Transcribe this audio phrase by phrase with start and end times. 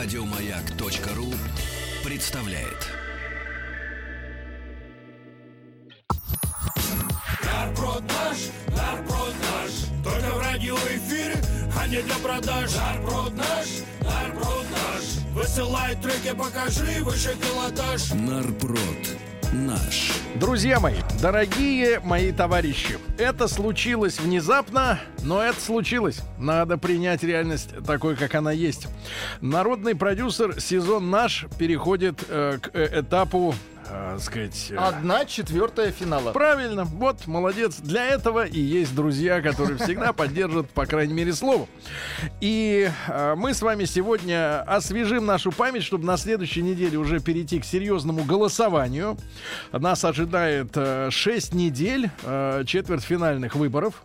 [0.00, 1.34] Радиомаяк.ру
[2.04, 2.86] представляет.
[7.42, 8.38] Нарброд наш,
[8.68, 11.34] нарброд наш, только в радиоэфире,
[11.76, 12.70] а не для продаж.
[12.76, 13.66] Нарброд наш,
[14.00, 18.12] нарброд наш, высылай треки, покажи выше пилотаж.
[18.12, 18.78] Нарброд
[19.52, 20.12] наш.
[20.36, 26.20] Друзья мои, дорогие мои товарищи, это случилось внезапно, но это случилось.
[26.38, 28.86] Надо принять реальность такой, как она есть.
[29.40, 33.54] Народный продюсер сезон наш переходит э, к э, этапу
[33.90, 34.68] э, сказать...
[34.70, 36.32] э, Одна четвертая финала.
[36.32, 37.76] Правильно, вот, молодец.
[37.76, 41.66] Для этого и есть друзья, которые всегда поддержат, по крайней мере, слово.
[42.40, 47.60] И э, мы с вами сегодня освежим нашу память, чтобы на следующей неделе уже перейти
[47.60, 49.16] к серьезному голосованию.
[49.72, 50.76] Нас ожидает
[51.10, 54.02] 6 недель э, четвертьфинальных выборов,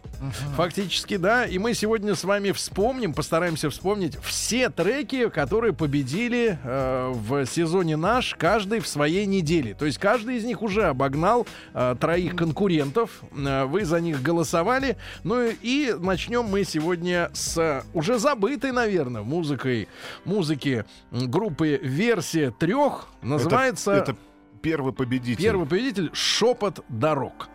[0.55, 1.45] фактически, да.
[1.45, 7.97] И мы сегодня с вами вспомним, постараемся вспомнить все треки, которые победили э, в сезоне
[7.97, 9.72] наш, каждый в своей неделе.
[9.73, 13.21] То есть каждый из них уже обогнал э, троих конкурентов.
[13.35, 14.97] Э, вы за них голосовали.
[15.23, 19.87] Ну и начнем мы сегодня с уже забытой, наверное, музыкой,
[20.25, 23.07] музыки группы «Версия трех».
[23.21, 24.19] Называется Это, это
[24.61, 25.43] первый победитель.
[25.43, 27.49] первый победитель «Шепот дорог».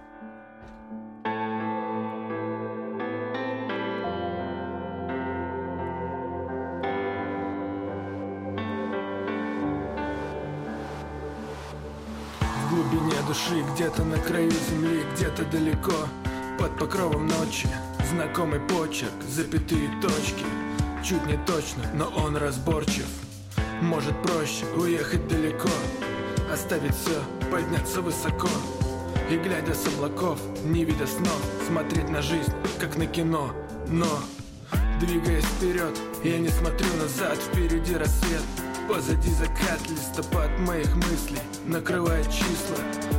[13.38, 16.08] Души, где-то на краю земли, где-то далеко
[16.58, 17.68] Под покровом ночи,
[18.10, 20.44] знакомый почерк, запятые точки
[21.04, 23.06] Чуть не точно, но он разборчив.
[23.80, 25.68] Может проще уехать далеко
[26.52, 28.48] Оставить все, подняться высоко.
[29.30, 33.52] И глядя с облаков, не видя снов Смотреть на жизнь, как на кино.
[33.88, 34.18] Но,
[35.00, 38.42] двигаясь вперед, я не смотрю назад Впереди рассвет,
[38.88, 42.78] Позади закат, листопад моих мыслей Накрывает числа.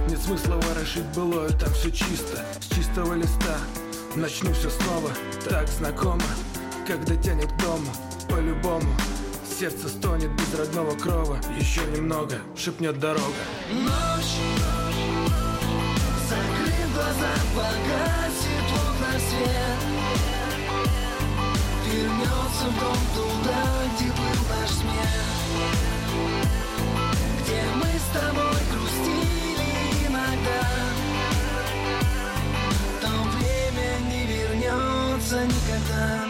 [0.09, 2.43] Нет смысла ворошить былое, там все чисто.
[2.59, 3.59] С чистого листа
[4.15, 5.11] Начну все снова,
[5.47, 6.23] так знакомо
[6.87, 7.91] Когда тянет к дому,
[8.27, 8.91] по-любому.
[9.59, 13.21] Сердце стонет без родного крова Еще немного, шепнет дорога.
[13.71, 14.39] Ночь
[16.27, 19.79] Закрыв глаза, погасит окнах свет.
[21.91, 23.63] Вернется в дом туда,
[23.95, 24.28] где был
[24.69, 24.93] наш смех
[27.41, 30.61] Где мы с тобой грустили иногда
[33.01, 33.07] То
[33.37, 36.29] время не вернется никогда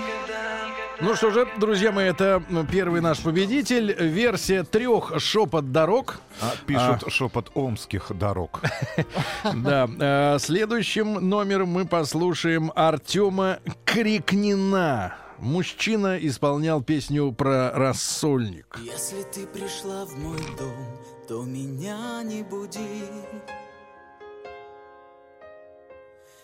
[1.01, 3.93] Ну что же, друзья мои, это первый наш победитель.
[3.93, 6.19] Версия трех «Шепот дорог».
[6.41, 8.61] А, пишут шепот омских дорог.
[9.55, 9.87] Да.
[9.99, 15.15] э, Следующим номером мы послушаем Артема Крикнина.
[15.41, 18.77] Мужчина исполнял песню про рассольник.
[18.83, 23.05] Если ты пришла в мой дом, то меня не буди.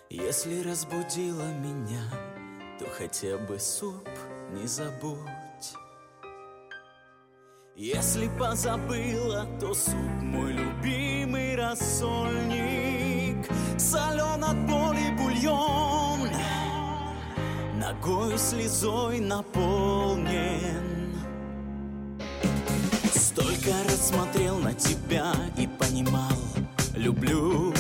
[0.10, 2.10] Если разбудила меня,
[2.80, 4.08] то хотя бы суп
[4.54, 5.20] не забудь.
[7.76, 13.46] Если позабыла, то суп мой любимый рассольник.
[13.78, 16.05] Солен от боли бульон,
[17.96, 21.14] ногой слезой наполнен.
[23.14, 26.38] Столько раз смотрел на тебя и понимал,
[26.96, 27.74] люблю.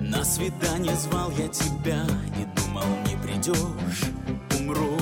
[0.00, 2.02] На свидание звал я тебя
[2.38, 4.10] и думал, не придешь,
[4.58, 4.96] умру.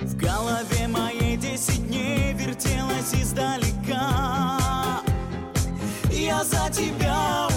[0.00, 5.00] В голове моей десять дней вертелась издалека.
[6.10, 7.49] Я за тебя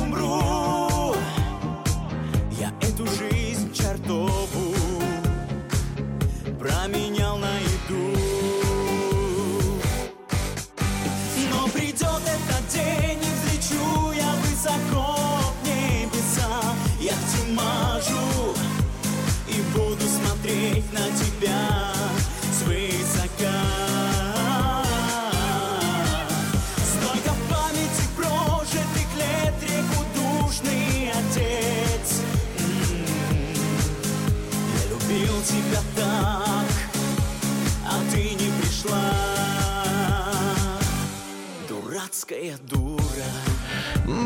[42.13, 42.99] Дурацкая дура.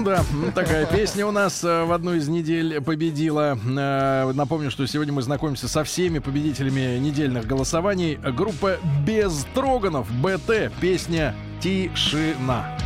[0.03, 3.57] Да, такая песня у нас э, в одну из недель победила.
[3.57, 8.15] Э, Напомню, что сегодня мы знакомимся со всеми победителями недельных голосований.
[8.15, 12.77] Группа Без Троганов, БТ, песня «Тишина».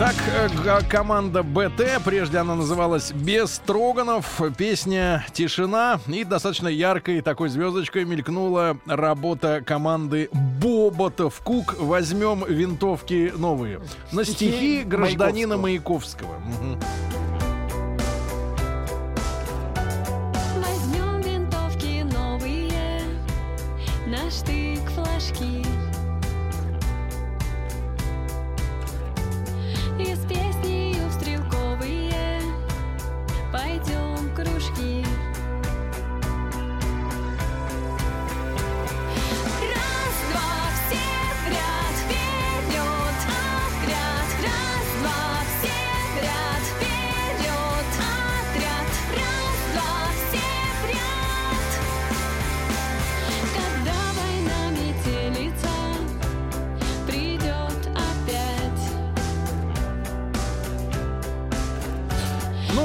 [0.00, 7.48] Итак, э, команда БТ, прежде она называлась Без Строганов, песня «Тишина» и достаточно яркой такой
[7.48, 10.30] звездочкой мелькнула работа команды
[10.62, 13.80] Боботов Кук «Возьмем винтовки новые»
[14.12, 16.36] на стихи гражданина Маяковского.
[16.38, 16.78] Мгм.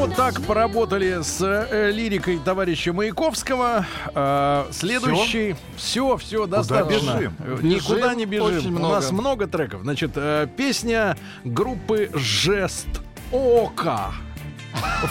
[0.08, 3.86] Вот так поработали с э, лирикой товарища Маяковского.
[4.14, 5.56] Э, следующий...
[5.78, 7.16] Все, все, достаточно.
[7.18, 7.34] бежим?
[7.40, 8.76] Э, Никуда Бежим не бежим.
[8.76, 8.96] У много.
[8.96, 9.82] нас много треков.
[9.84, 12.88] Значит, э, песня группы «Жест
[13.32, 14.12] Ока».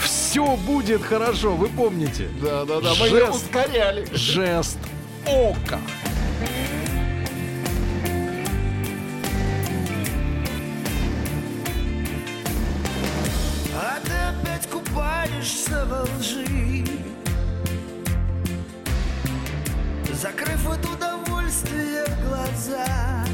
[0.02, 2.28] Все будет хорошо, вы помните?
[2.42, 2.92] Да, да, да.
[3.00, 3.44] Мы ее Жест.
[3.46, 4.06] ускоряли.
[4.12, 4.78] Жест
[5.26, 5.78] Ока.
[15.42, 16.84] Купаешься во лжи.
[20.12, 23.24] Закрыв от удовольствия глаза.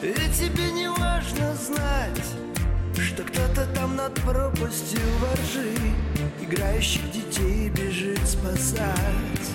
[0.00, 2.26] И тебе не важно знать
[2.94, 5.76] Что кто-то там над пропастью воржи.
[6.40, 9.46] Играющих детей бежит спасать.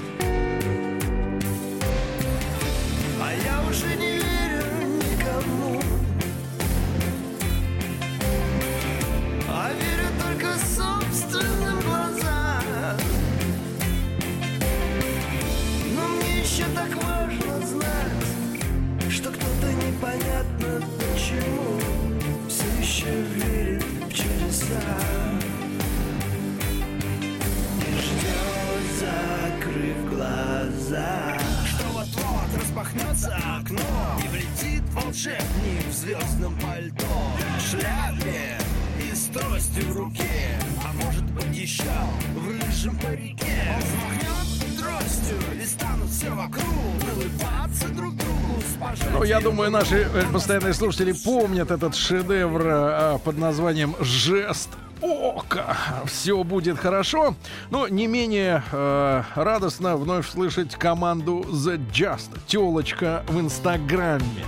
[3.20, 4.57] А я уже не верю
[9.68, 11.97] А верю только собственным глазам
[49.38, 55.78] я думаю, наши э, постоянные слушатели помнят этот шедевр э, под названием «Жест ока».
[56.06, 57.36] Все будет хорошо.
[57.70, 62.30] Но не менее э, радостно вновь слышать команду The Just.
[62.48, 64.44] Телочка в Инстаграме.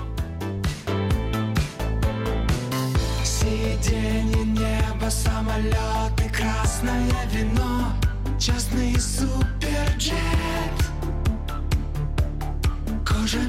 [3.24, 7.94] Сиденье, небо, самолеты, красное вино
[8.40, 10.16] Частный суперджет
[13.06, 13.40] Кожа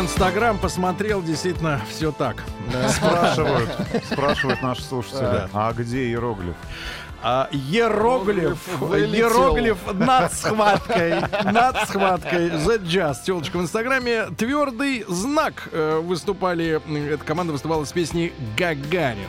[0.00, 2.42] в Инстаграм, посмотрел, действительно, все так.
[2.72, 2.88] Да.
[2.88, 3.70] Спрашивают,
[4.10, 5.48] спрашивают наши слушатели, Да.
[5.52, 6.54] а где иероглиф?
[7.22, 9.28] А, Ероглиф, Вылетел.
[9.28, 12.48] Ероглиф над схваткой, над схваткой.
[12.48, 14.26] The Jazz, телочка в Инстаграме.
[14.38, 16.80] Твердый знак э, выступали,
[17.12, 19.28] эта команда выступала с песней «Гагарин».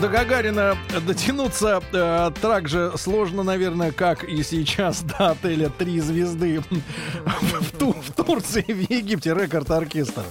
[0.00, 0.76] До Гагарина
[1.06, 6.62] дотянуться э, так же сложно, наверное, как и сейчас до отеля «Три звезды»
[7.24, 10.22] в, Ту- в Турции, в Египте, рекорд-оркестр.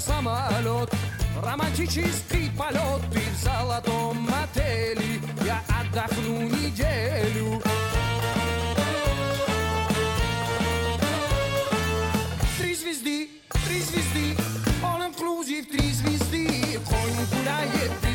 [0.00, 0.90] Самолет,
[1.44, 7.62] романтический полет, и в золотом отеле я отдохну неделю.
[12.58, 13.28] Три звезды,
[13.66, 14.36] три звезды,
[14.82, 18.09] all inclusive, три звезды, конь гуляет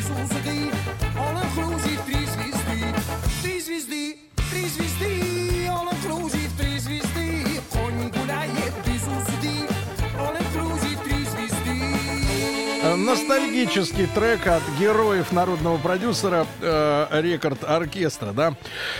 [13.16, 18.52] Ностальгический трек от героев народного продюсера э, Рекорд Оркестра, да.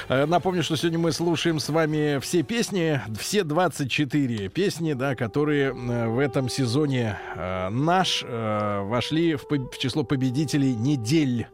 [0.08, 5.68] Э, напомню, что сегодня мы слушаем с вами все песни, все 24 песни, да, которые
[5.68, 11.46] э, в этом сезоне э, наш э, вошли в, в число победителей недель.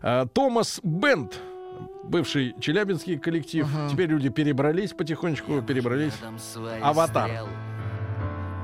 [0.00, 1.34] Э, Томас Бенд,
[2.02, 3.68] бывший челябинский коллектив.
[3.90, 6.14] Теперь люди перебрались потихонечку, перебрались.
[6.82, 7.28] Аватар.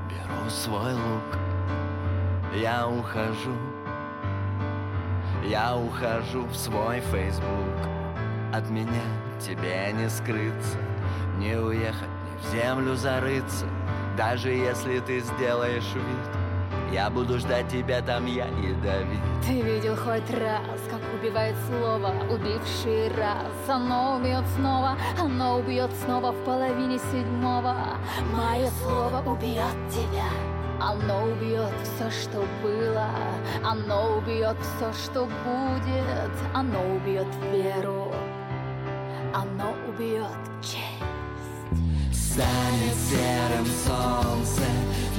[0.09, 1.37] Беру свой лук,
[2.55, 3.55] я ухожу,
[5.45, 7.47] я ухожу в свой фейсбук.
[8.53, 9.03] От меня
[9.39, 10.77] тебе не скрыться,
[11.37, 13.65] не уехать, не в землю зарыться.
[14.15, 19.19] Даже если ты сделаешь вид, я буду ждать тебя там, я ядовит.
[19.47, 26.31] Ты видел хоть раз, как убивает слово, убивший раз Оно убьет снова, оно убьет снова
[26.31, 27.75] в половине седьмого
[28.31, 30.52] Мое слово убьет тебя
[30.83, 33.09] оно убьет все, что было,
[33.63, 38.13] оно убьет все, что будет, оно убьет веру,
[39.33, 40.27] оно убьет
[40.61, 40.83] честь.
[42.11, 44.63] Станет серым солнце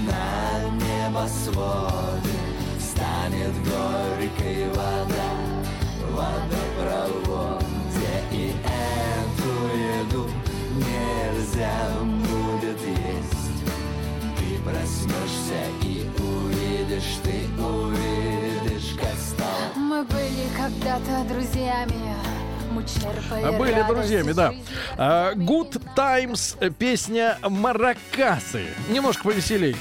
[0.04, 2.34] на небосводе
[2.78, 5.30] Станет горькой вода
[6.00, 7.64] в водопроводе.
[8.32, 10.28] И эту еду
[10.74, 12.23] нельзя
[14.84, 21.94] проснешься и увидишь, ты увидишь, как стал Мы были когда-то друзьями,
[23.58, 24.52] Были друзьями, да.
[24.98, 28.66] А, Good Times, э, песня Маракасы.
[28.90, 29.76] Немножко повеселей.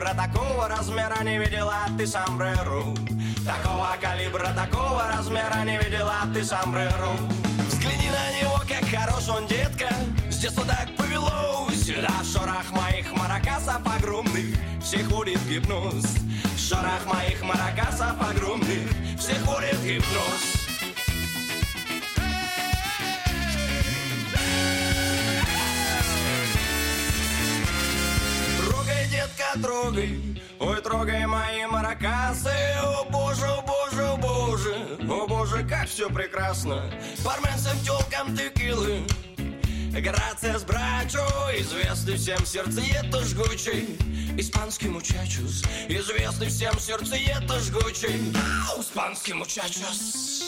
[0.00, 2.96] Калибра, такого размера не видела ты сомбреру
[3.44, 7.12] Такого калибра, такого размера не видела ты сомбреру
[7.68, 9.88] Взгляни на него, как хорош он, детка.
[10.30, 11.86] С детства так повелось.
[11.86, 16.04] Да, шорох моих маракасов огромных Всех в гипноз.
[16.58, 20.59] Шорох моих маракасов огромных Всех в гипноз
[29.62, 30.20] трогай
[30.58, 32.52] Ой, трогай мои маракасы.
[32.82, 36.90] О боже, о боже, о боже О боже, как все прекрасно.
[37.24, 39.02] Барменцам, телкам текилы
[39.90, 41.26] Грация с брачо
[41.58, 43.98] Известный всем сердцеед жгучий.
[44.38, 48.32] Испанский мучачус Известный всем сердцеед жгучий.
[48.78, 50.39] Испанский мучачус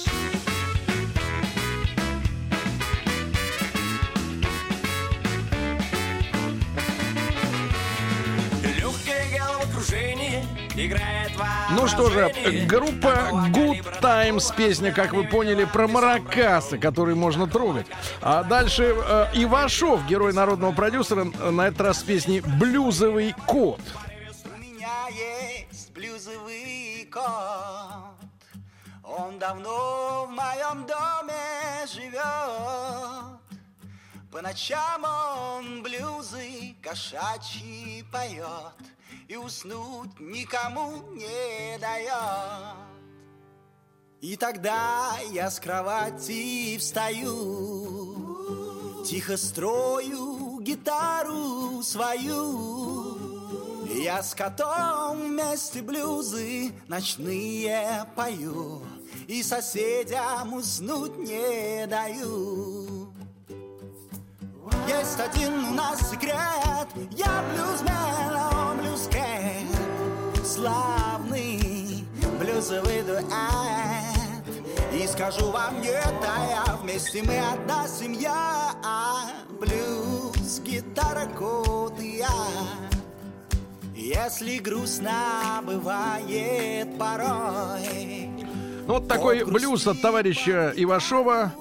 [11.71, 12.33] Ну что же,
[12.67, 17.87] группа Good Times, песня, как вы поняли, про маракасы, которые можно трогать.
[18.21, 23.81] А дальше э, Ивашов, герой народного продюсера, на этот раз с песней «Блюзовый кот».
[24.45, 27.23] У меня есть блюзовый кот
[29.05, 32.23] Он давно в моем доме живет
[34.31, 38.93] По ночам он блюзы кошачьи поет
[39.29, 42.77] И уснуть никому не дает.
[44.21, 48.23] И тогда я с кровати встаю
[49.05, 53.19] Тихо строю гитару свою.
[54.01, 58.83] Я с котом вместе блюзы ночные пою
[59.27, 63.13] И соседям уснуть не даю.
[64.89, 68.72] Есть один у нас секрет Я блюзмен,
[69.03, 72.05] а блюзкет Славный
[72.39, 73.25] блюзовый дуэт.
[74.93, 78.73] И скажу вам не тая Вместе мы одна семья.
[79.61, 82.29] Блюз, гитара, кот и я.
[83.95, 88.42] Если грустно бывает порой
[88.87, 91.53] Ну, Вот такой блюз от товарища Ивашова.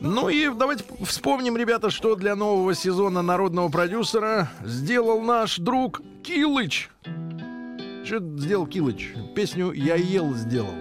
[0.00, 6.90] Ну и давайте вспомним, ребята, что для нового сезона народного продюсера сделал наш друг Килыч.
[8.04, 9.14] Что сделал Килыч?
[9.34, 10.74] Песню «Я ел» сделал.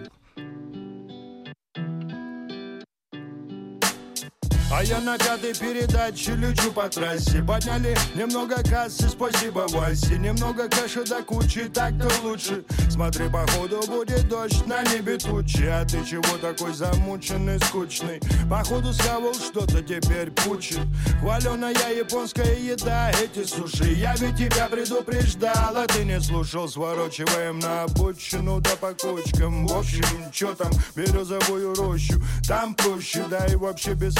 [4.77, 7.41] А я на пятой передаче лечу по трассе.
[7.41, 10.17] Подняли немного кассы, спасибо Васе.
[10.17, 12.65] Немного кэша до кучи, так-то лучше.
[12.89, 15.63] Смотри, походу будет дождь, на небе тучи.
[15.63, 18.19] А ты чего такой замученный, скучный?
[18.49, 20.81] Походу схавал что-то, теперь пучит.
[21.21, 23.93] Хваленая японская еда, эти суши.
[23.93, 26.67] Я ведь тебя предупреждал, а ты не слушал.
[26.67, 29.67] Сворачиваем на обочину, да по кочкам.
[29.67, 32.21] В общем, чё там, березовую рощу?
[32.45, 34.15] Там проще, да и вообще без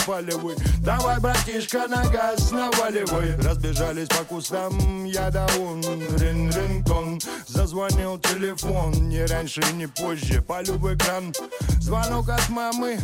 [0.46, 5.82] палевой Давай, братишка, на газ наваливай Разбежались по кустам, я да он
[6.18, 11.34] Рин рингтон, зазвонил телефон Не раньше, не позже, полю в экран.
[11.80, 13.00] Звонок от мамы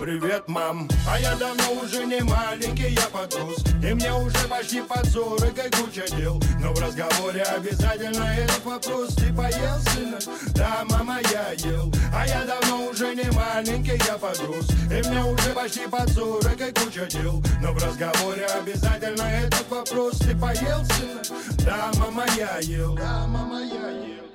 [0.00, 0.88] Привет, мам.
[1.06, 3.62] А я давно уже не маленький, я подрос.
[3.84, 6.40] И мне уже почти под сорок и куча дел.
[6.58, 9.14] Но в разговоре обязательно этот вопрос.
[9.16, 10.22] Ты поел, сынок?
[10.54, 14.70] Да, мама, я ел А я давно уже не маленький, я подрос.
[14.90, 17.42] И мне уже почти под сорок и куча дел.
[17.60, 20.18] Но в разговоре обязательно этот вопрос.
[20.20, 21.26] Ты поел, сынок?
[21.62, 24.29] Да, мама, я ел Да, мама, я ел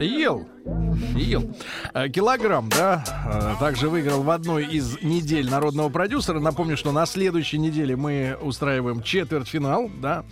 [0.00, 0.48] Ел.
[1.14, 1.54] Ел.
[1.94, 6.40] Э, Килограмм, да, э, также выиграл в одной из недель народного продюсера.
[6.40, 10.24] Напомню, что на следующей неделе мы устраиваем четвертьфинал, да.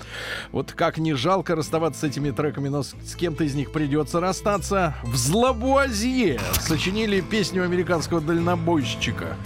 [0.53, 4.94] Вот как не жалко расставаться с этими треками, но с, кем-то из них придется расстаться.
[5.03, 9.37] В Злобуазье сочинили песню американского дальнобойщика.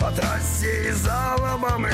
[0.00, 1.90] По трассе из Алабамы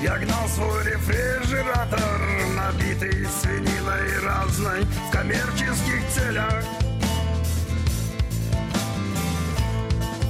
[0.00, 2.20] Я гнал свой рефрижератор
[2.54, 6.64] Набитый свининой разной В коммерческих целях.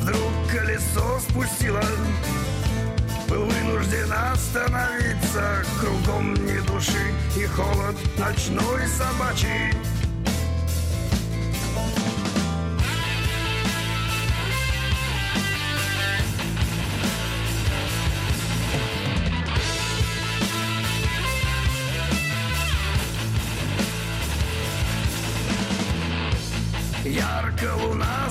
[0.00, 1.82] Вдруг колесо спустило.
[3.28, 5.62] Был вынужден остановиться.
[5.78, 9.74] Кругом ни души и холод ночной собачий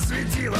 [0.08, 0.56] Светила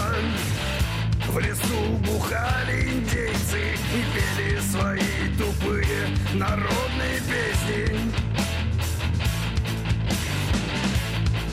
[1.30, 5.00] В лесу бухали индейцы И пели свои
[5.38, 7.98] тупые народные песни.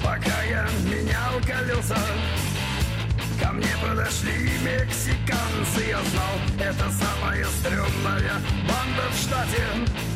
[0.02, 1.96] Пока я менял колеса
[3.40, 5.88] Ко мне подошли мексиканцы.
[5.88, 10.13] Я знал, это самая стрёмная банда в штате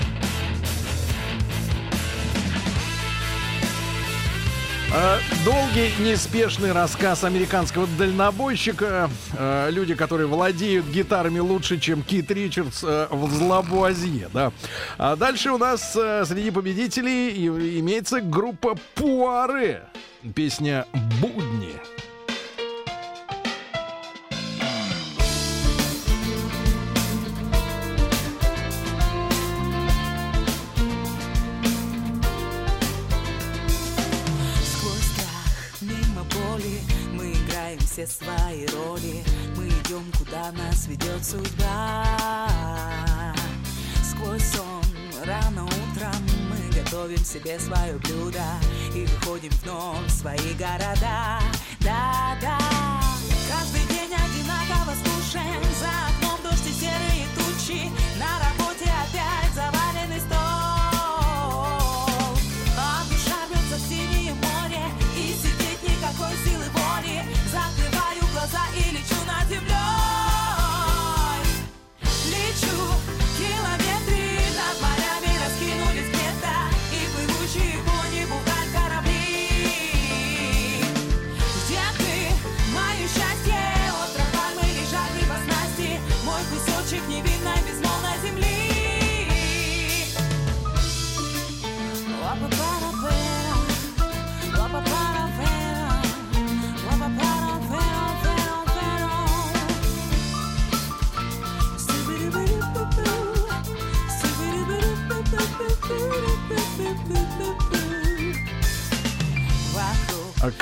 [5.44, 9.10] Долгий, неспешный рассказ американского дальнобойщика.
[9.36, 14.50] А, Люди, которые владеют гитарами лучше, чем Кит Ричардс э, в Злабуазье, да.
[14.96, 17.46] А дальше у нас э, среди победителей
[17.80, 19.82] имеется группа Пуаре.
[20.34, 20.86] Песня
[21.20, 21.74] «Будни».
[40.78, 42.04] Нас ведет судьба.
[44.02, 44.82] Сквозь сон,
[45.24, 46.14] рано утром
[46.50, 48.44] Мы готовим себе свое блюдо
[48.94, 51.40] И выходим вновь в свои города.
[51.80, 52.58] Да-да
[53.48, 60.38] Каждый день одинаково скучен За окном дождь и серые тучи На работе опять заваленный стол.
[62.76, 64.84] А душа рвется в синее море
[65.16, 66.57] И сидеть никакой силы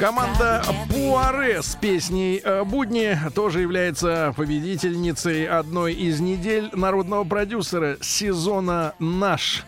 [0.06, 8.94] Команда Пуаре с песней э, «Будни» тоже является победительницей одной из недель народного продюсера сезона
[9.00, 9.64] «Наш».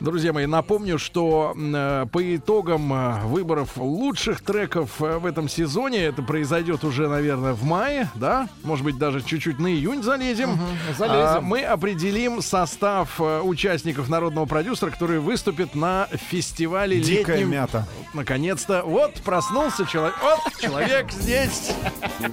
[0.00, 5.98] Друзья мои, напомню, что э, по итогам э, выборов лучших треков э, в этом сезоне,
[6.04, 8.48] это произойдет уже, наверное, в мае, да?
[8.62, 10.58] Может быть, даже чуть-чуть на июнь залезем.
[10.96, 11.18] залезем.
[11.18, 17.50] А, мы определим состав э, участников народного продюсера, которые выступят на фестивале Дикая летнем.
[17.50, 17.86] мята.
[18.14, 18.82] Наконец-то.
[18.84, 20.14] Вот проснулся человек.
[20.22, 21.72] Вот человек здесь.
[22.20, 22.30] Наш,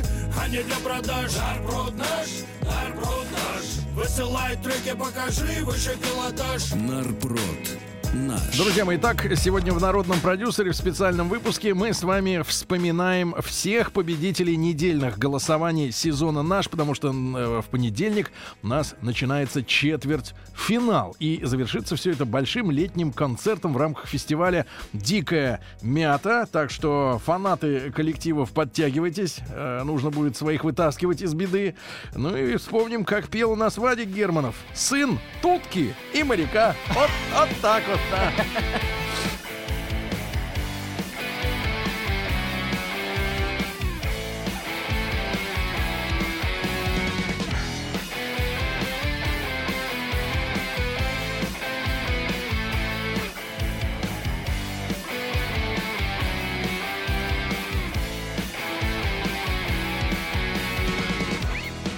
[0.48, 1.32] не для продаж.
[1.36, 2.28] Нарпрод наш,
[2.62, 3.66] нарпрод наш.
[3.96, 6.72] Высылай треки, покажи выше пилотаж.
[6.74, 7.80] Нарпрод.
[8.16, 8.58] Наш.
[8.58, 13.92] Друзья мои, так, сегодня в Народном продюсере в специальном выпуске мы с вами вспоминаем всех
[13.92, 18.32] победителей недельных голосований сезона наш, потому что э, в понедельник
[18.64, 21.18] у нас начинается четверть финал.
[21.20, 26.48] И завершится все это большим летним концертом в рамках фестиваля «Дикая мята».
[26.50, 29.40] Так что фанаты коллективов подтягивайтесь.
[29.50, 31.76] Э, нужно будет своих вытаскивать из беды.
[32.16, 34.56] Ну и вспомним, как пел у нас Вадик Германов.
[34.74, 36.76] Сын Тутки и моряка.
[36.94, 38.00] Вот, вот так вот,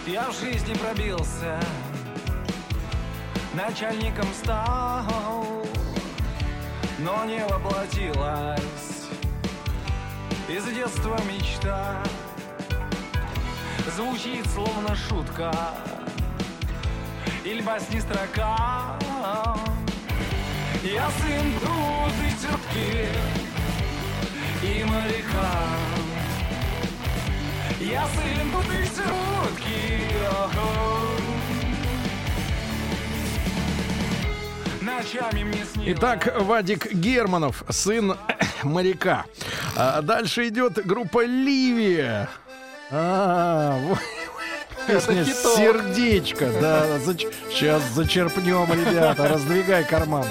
[0.07, 1.59] Я в жизни пробился,
[3.53, 5.66] начальником стал,
[6.99, 9.07] но не воплотилась
[10.49, 12.01] из детства мечта.
[13.95, 15.51] Звучит словно шутка,
[17.43, 18.97] или басни строка.
[20.83, 23.07] Я сын трудной тетки
[24.63, 25.51] и моряка.
[27.79, 28.77] Я сын бутыльки,
[30.47, 31.56] Ночами
[35.85, 38.15] Итак, Вадик Германов, сын
[38.63, 39.25] моряка.
[39.75, 42.29] А дальше идет группа Ливия.
[42.89, 43.99] А, вот.
[44.87, 45.25] Песня.
[45.25, 46.49] «Сердечко».
[46.61, 46.85] Да,
[47.51, 49.27] сейчас зачерпнем, ребята.
[49.27, 50.29] Раздвигай карманы.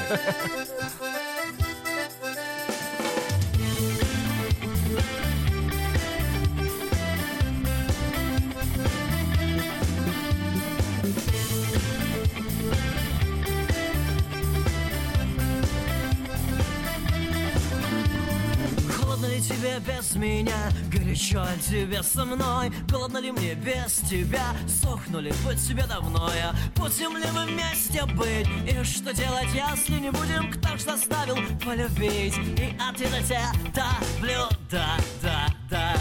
[19.40, 20.70] Тебе без меня?
[20.92, 22.72] Горячо ли тебе со мной?
[22.88, 24.54] Голодно ли мне без тебя?
[24.66, 28.48] Сохнули быть себе давно я Будем ли мы вместе быть?
[28.68, 30.50] И что делать, если не будем?
[30.52, 32.36] Кто ж заставил полюбить?
[32.58, 35.94] И тебя давлю, да, да, да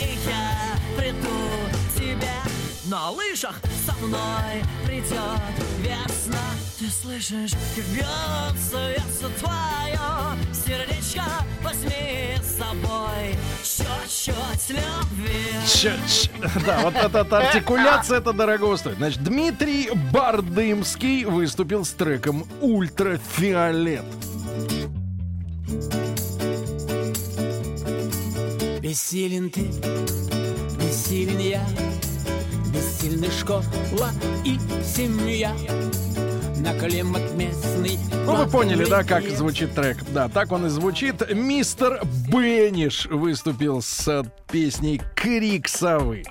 [0.00, 1.49] И я приду тебе
[2.90, 3.54] на лыжах
[3.86, 5.14] со мной придет
[5.78, 6.38] весна
[6.76, 11.22] Ты слышишь, как бьется, бьется твое сердечко
[11.62, 16.30] Возьми с собой чуть-чуть любви Чуть.
[16.66, 18.96] Да, вот эта артикуляция, это дорого стоит.
[18.96, 24.04] Значит, Дмитрий Бардымский выступил с треком «Ультрафиолет».
[28.80, 29.70] Бессилен ты,
[30.80, 31.64] бессилен я,
[32.72, 34.10] бессильны школа
[34.44, 35.52] и семья.
[36.58, 37.98] На климат местный.
[38.26, 39.98] Ну, вы поняли, да, как звучит трек?
[40.12, 41.34] Да, так он и звучит.
[41.34, 46.22] Мистер Бенниш выступил с песней «Крик совы».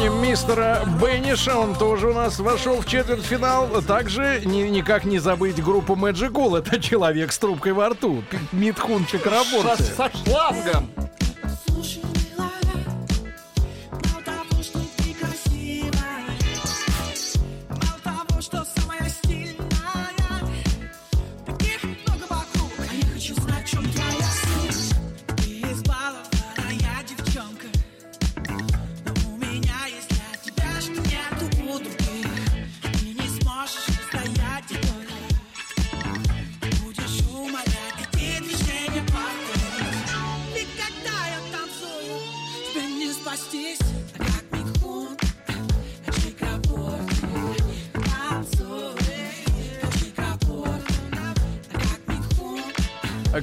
[0.00, 3.68] Помним, помним мистера Бенниша, он тоже у нас вошел в четвертьфинал.
[3.86, 6.58] Также ни- никак не забыть группу Magic Cool.
[6.58, 8.22] Это человек с трубкой во рту.
[8.52, 9.82] Митхун Чакраборти.
[9.82, 10.89] Со, со шлангом.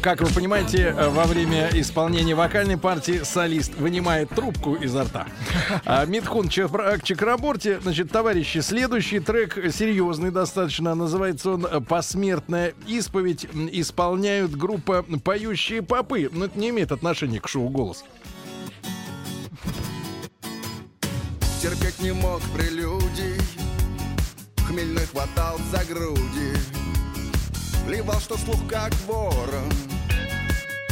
[0.08, 5.28] Как вы понимаете, э, во время исполнения вокальной партии солист вынимает трубку изо рта.
[5.84, 10.96] А Митхун Чакраборти, значит, товарищи, следующий трек серьезный достаточно.
[10.96, 13.48] Называется он э, «Посмертная исповедь».
[13.74, 16.30] Исполняют группа «Поющие попы».
[16.32, 18.06] Но это не имеет отношения к шоу «Голос».
[21.62, 23.36] терпеть не мог прелюдий
[24.70, 26.54] Хмельной хватал за груди
[27.86, 29.97] Плевал, что слух как ворон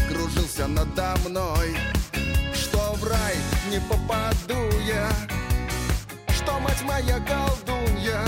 [0.09, 1.75] Кружился надо мной.
[2.53, 3.35] Что в рай
[3.71, 5.09] не попаду я
[6.33, 8.21] Что мать моя колдунья.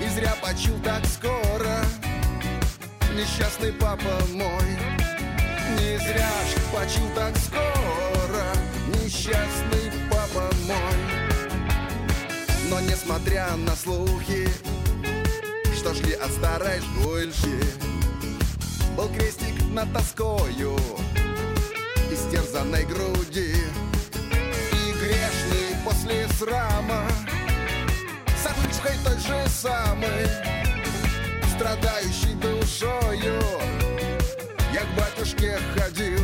[0.00, 1.84] Не зря почил так скоро
[3.14, 4.68] Несчастный папа мой.
[5.80, 8.44] Не зря ж почил так скоро
[9.02, 11.26] Несчастный папа мой.
[12.70, 14.48] Но несмотря на слухи
[15.76, 17.60] Что шли от старой школьши
[18.96, 20.76] Был крестик над тоскою
[22.10, 23.54] Истерзанной груди.
[24.72, 27.04] И грешный после срама
[28.36, 30.26] С обычкой той же самой
[31.54, 33.40] Страдающий душою.
[34.72, 36.20] Я к батюшке ходил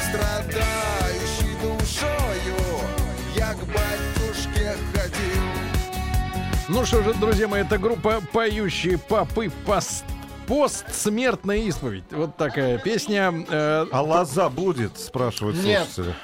[0.00, 2.56] Страдающий душою.
[3.36, 5.42] Я к батюшке ходил.
[6.68, 10.04] Ну что же, друзья мои, это группа «Поющие попы» пост
[10.46, 12.04] Постсмертная исповедь.
[12.10, 13.32] Вот такая песня.
[13.48, 15.88] э, А лоза будет, спрашивают Нет.
[15.90, 16.14] слушатели.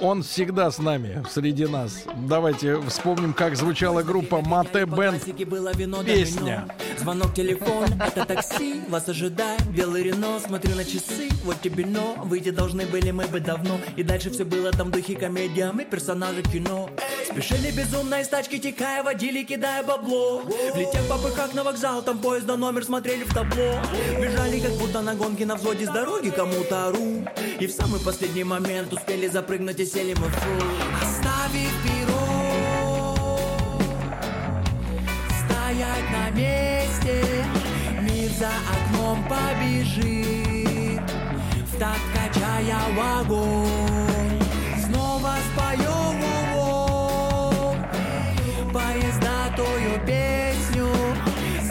[0.00, 2.04] Он всегда с нами, среди нас.
[2.26, 5.22] Давайте вспомним, как звучала группа Мате Бенд.
[6.06, 6.66] Песня.
[6.98, 8.80] Звонок, телефон, это такси.
[8.88, 10.40] Вас ожидает белый Рено.
[10.40, 12.14] Смотрю на часы, вот тебе но.
[12.24, 13.78] Выйти должны были мы бы давно.
[13.96, 15.70] И дальше все было там в духе комедия.
[15.72, 16.88] Мы персонажи кино.
[17.30, 20.42] Спешили безумно из тачки текая Водили, кидая бабло.
[20.74, 23.74] Влетев по как на вокзал Там поезда номер смотрели в табло.
[24.18, 27.24] Бежали как будто на гонке на взводе с дороги Кому-то ору.
[27.60, 30.50] И в самый последний момент успели запрыгнуть и сели мы фу
[31.02, 33.16] Оставив перо
[35.44, 37.44] Стоять на месте
[38.38, 44.40] за окном побежит, в такт качая в огонь.
[44.86, 46.20] Снова споем
[46.54, 47.74] «Во-во».
[48.72, 50.88] поезда тую песню,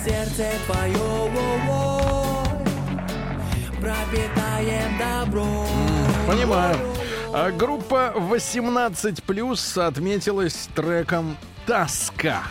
[0.03, 1.07] сердце твое
[3.79, 5.65] пропитаем добро.
[6.27, 6.96] Понимаю.
[7.39, 12.41] А группа 18 плюс отметилась треком Тоска.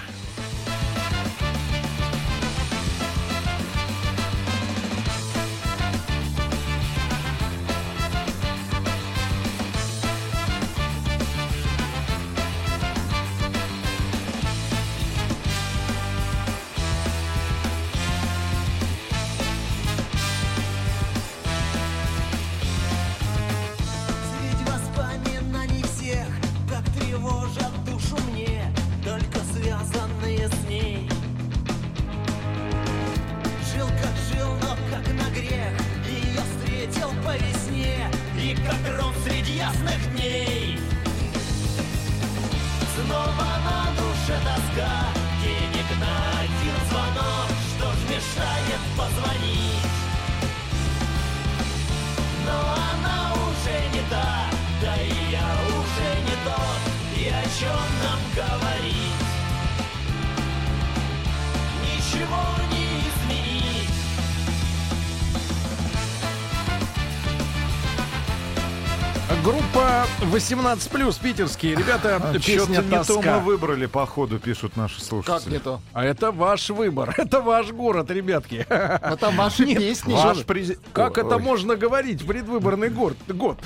[70.31, 71.75] 18 плюс питерские.
[71.77, 75.39] Ребята, А, песня не то мы выбрали, походу, пишут наши слушатели.
[75.39, 75.81] Как не то?
[75.93, 78.67] А это ваш выбор, это ваш город, ребятки.
[78.69, 80.13] Это ваши Нет, песни.
[80.15, 82.27] ваш прези- Как Ой, это можно говорить?
[82.27, 83.17] Предвыборный год.
[83.29, 83.59] год.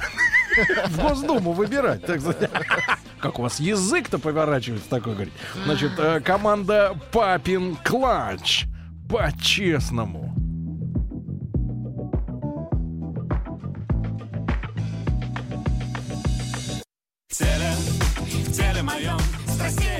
[0.88, 2.04] В Госдуму выбирать.
[2.04, 2.50] так сказать.
[3.20, 5.34] Как у вас язык-то поворачивается такой, говорит.
[5.64, 8.64] Значит, э, команда Папин Кланч.
[9.08, 10.34] По-честному.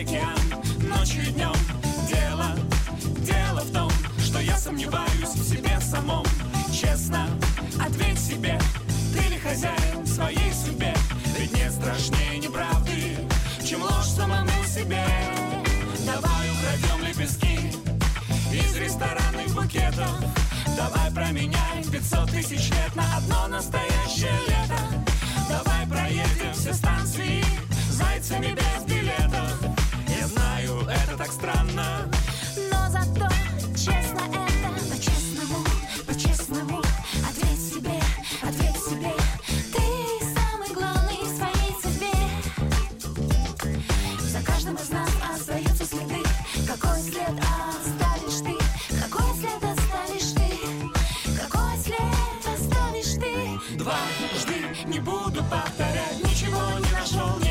[0.01, 0.39] Океан.
[0.89, 1.53] Ночью и днем
[2.09, 2.57] дело,
[3.19, 6.25] дело в том Что я сомневаюсь в себе самом.
[6.73, 7.29] Честно,
[7.79, 8.59] ответь себе
[9.13, 10.95] Ты ли хозяин своей судьбе?
[11.39, 13.17] Ведь нет страшнее неправды
[13.65, 15.05] Чем ложь самому себе.
[16.07, 17.59] Давай украдем лепестки
[18.53, 20.19] Из ресторанных букетов.
[20.77, 24.81] Давай променяй 500 тысяч лет На одно настоящее лето.
[25.49, 27.45] Давай проедем все станции
[27.91, 29.70] Зайцами без билетов
[30.91, 32.11] это так странно
[32.73, 33.29] Но зато
[33.77, 35.65] честно это По-честному,
[36.07, 36.83] по-честному
[37.29, 38.01] Ответь себе,
[38.43, 39.13] ответь себе
[39.73, 39.83] Ты
[40.35, 42.15] самый главный в своей судьбе
[44.21, 46.23] За каждым из нас остаются следы
[46.67, 48.55] Какой след оставишь ты?
[49.01, 50.49] Какой след оставишь ты?
[51.41, 53.77] Какой след оставишь ты?
[53.77, 57.50] Дважды не буду повторять Ничего не нашел, нечего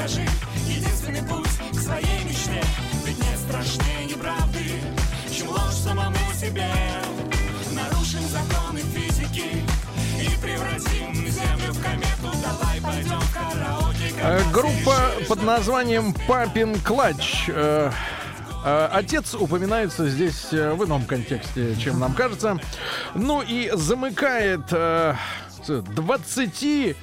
[0.00, 0.26] скажи
[0.66, 2.62] Единственный путь к своей мечте
[3.04, 4.80] Ведь нет страшнее неправды
[5.30, 6.68] Чем ложь самому себе
[7.72, 9.62] Нарушим законы физики
[10.18, 17.44] И превратим землю в комету Давай пойдем в караоке Э, Группа под названием Папин Клач.
[17.48, 17.90] Э,
[18.64, 22.58] э, Отец упоминается здесь в ином контексте, чем нам кажется.
[23.14, 25.14] Ну и замыкает э,
[25.62, 26.96] с 20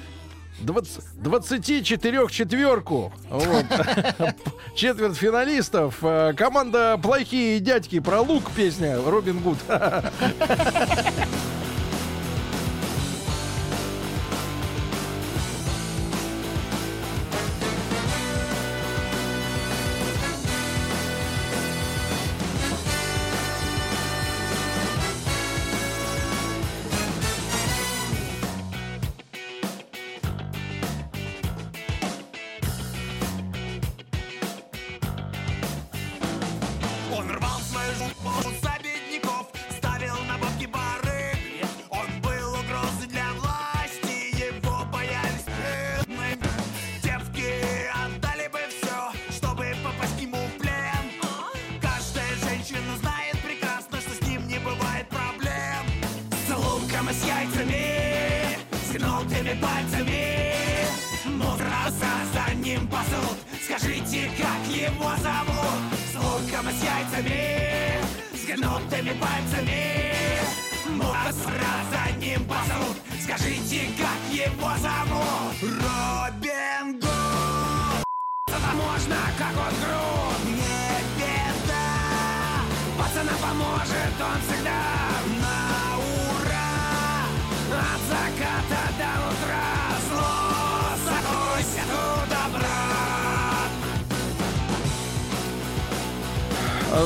[0.60, 3.12] 20, 24 четверку.
[3.30, 3.66] Вот.
[4.74, 5.96] Четверть финалистов.
[6.02, 9.58] Э, Команда «Плохие дядьки» про лук песня Робин Гуд.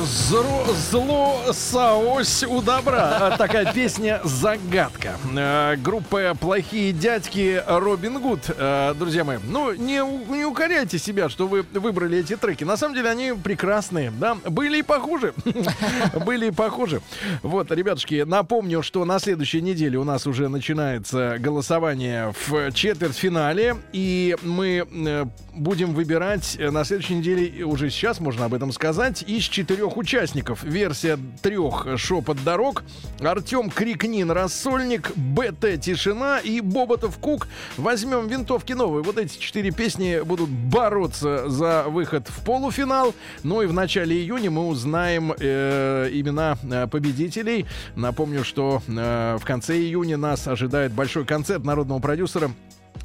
[0.01, 3.37] Зро, зло саось у добра.
[3.37, 5.19] Такая песня «Загадка».
[5.37, 8.41] Э, Группа «Плохие дядьки» Робин Гуд.
[8.49, 10.01] Э, Друзья мои, ну, не,
[10.33, 12.65] не укоряйте себя, что вы выбрали эти треки.
[12.65, 14.37] На самом деле они прекрасные, да.
[14.47, 15.35] Были и похуже.
[16.25, 17.03] Были и похуже.
[17.43, 23.77] Вот, ребятушки, напомню, что на следующей неделе у нас уже начинается голосование в четвертьфинале.
[23.93, 29.43] И мы э, будем выбирать на следующей неделе, уже сейчас можно об этом сказать, из
[29.45, 30.63] четырех участников.
[30.63, 32.83] Версия трех «Шепот дорог».
[33.21, 37.49] Артем Крикнин «Рассольник», БТ «Тишина» и Боботов Кук.
[37.77, 39.03] Возьмем винтовки новые.
[39.03, 43.15] Вот эти четыре песни будут бороться за выход в полуфинал.
[43.43, 47.67] Ну и в начале июня мы узнаем э, имена э, победителей.
[47.97, 52.51] Напомню, что э, в конце июня нас ожидает большой концерт народного продюсера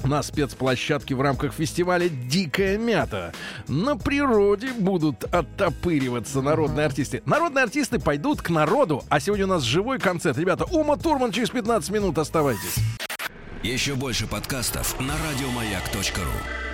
[0.04, 3.32] на спецплощадке в рамках фестиваля «Дикая мята».
[3.66, 7.22] На природе будут оттопыриваться народные артисты.
[7.26, 10.38] Народные артисты пойдут к народу, а сегодня у нас живой концерт.
[10.38, 12.76] Ребята, Ума Турман через 15 минут оставайтесь.
[13.62, 16.67] Еще больше подкастов на радиомаяк.ру.